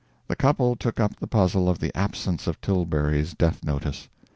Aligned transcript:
The 0.27 0.35
couple 0.35 0.75
took 0.75 0.99
up 0.99 1.17
the 1.19 1.27
puzzle 1.27 1.69
of 1.69 1.77
the 1.77 1.95
absence 1.95 2.47
of 2.47 2.59
Tilbury's 2.59 3.35
death 3.35 3.63
notice. 3.63 4.09